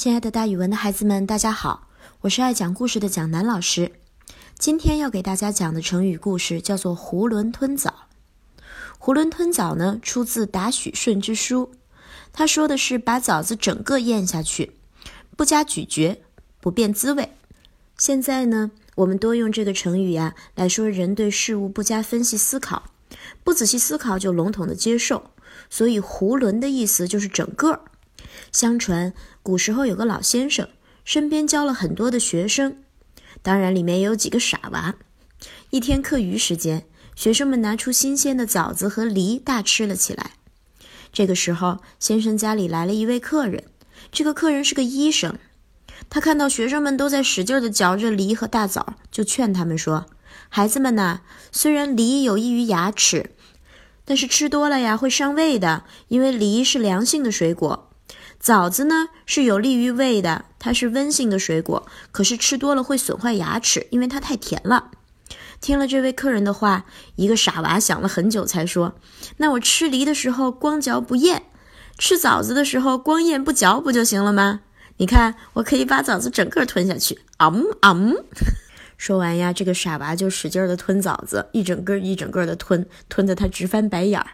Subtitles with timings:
[0.00, 1.88] 亲爱的，大语文的孩子们，大家好，
[2.20, 3.90] 我是爱讲故事的蒋楠老师。
[4.56, 7.92] 今天要给大家讲的成语故事叫做“囫囵吞枣”。
[9.02, 11.72] 囫囵吞枣呢，出自达许顺之书，
[12.32, 14.74] 他说的是把枣子整个咽下去，
[15.36, 16.22] 不加咀嚼，
[16.60, 17.32] 不变滋味。
[17.96, 22.84] 现在呢，我们多用这个成语呀来说人对事物不加分析思考，
[23.42, 25.32] 不仔细思考就笼统的接受，
[25.68, 27.80] 所以“囫囵”的意思就是整个。
[28.52, 29.12] 相传
[29.42, 30.68] 古时候有个老先生，
[31.04, 32.78] 身边教了很多的学生，
[33.42, 34.94] 当然里面也有几个傻娃。
[35.70, 40.32] 一天课余时间，学生们拿出新鲜的枣子和梨大吃了起来。
[41.12, 43.64] 这个时候，先生家里来了一位客人，
[44.10, 45.38] 这个客人是个医生。
[46.10, 50.06] 他看到学生们都在使劲地嚼着梨和大枣，就劝他们说
[50.48, 53.30] ：“孩子们呐，虽然梨有益于牙齿，
[54.04, 57.90] 但是吃多了呀会伤胃的，因为梨是凉性的水果。”
[58.40, 64.90] 枣子呢是有利于胃的，它是温性的水果，可是吃多了会损坏牙齿，因为它太甜了。
[65.60, 66.84] 听了这位客人的话，
[67.16, 68.94] 一个傻娃想了很久才说
[69.38, 71.42] ：“那我吃梨的时候光嚼不咽，
[71.98, 74.60] 吃枣子的时候光咽不嚼不就行了吗？
[74.98, 78.16] 你看，我可以把枣子整个吞下去。”嗯嗯，
[78.96, 84.28] 说完呀，这个傻娃就使劲的吞枣子，一整个一整个的吞，吞得他直翻白眼儿。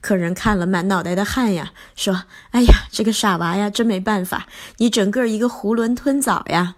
[0.00, 4.46] 客人看了，满脑袋的汗呀，说：“哎呀，这个傻娃呀，真没办法，
[4.78, 6.76] 你整个一个囫囵吞枣呀。”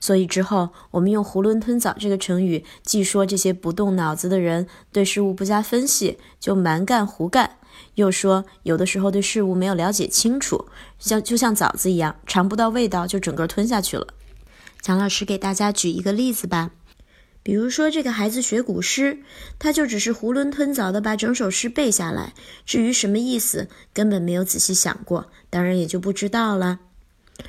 [0.00, 7.58] 所以之后，我们用“囫囵吞枣”这个成语，既说这些不动脑子的人对事物不加分析就蛮干胡干，
[7.94, 10.66] 又说有的时候对事物没有了解清楚，
[10.98, 14.06] 像就像枣子一样，尝不到味道就整个吞下去了。
[14.80, 16.70] 蒋老师给大家举一个例子吧。
[17.44, 19.18] 比如说，这个孩子学古诗，
[19.58, 22.32] 他就只是囫囵吞枣的把整首诗背下来，
[22.64, 26.80] 至于什么意思，根本没有仔细想过，当然也就不知道了。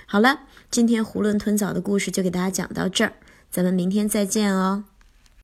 [0.06, 3.14] 好了，今天囫囵吞枣的故事就给大家讲到这儿，
[3.50, 4.84] 咱们明天再见哦。